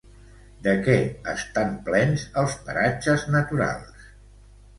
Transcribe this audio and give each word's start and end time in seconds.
De 0.67 0.71
què 0.87 0.95
estan 1.33 1.75
plens 1.89 2.23
els 2.45 2.57
paratges 2.65 3.27
naturals? 3.37 4.11